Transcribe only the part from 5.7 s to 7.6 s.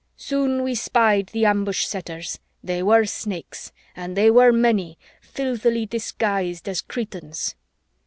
disguised as Cretans."